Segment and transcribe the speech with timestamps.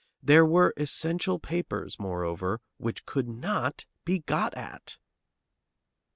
[0.23, 4.97] There were essential papers, moreover, which could not be got at.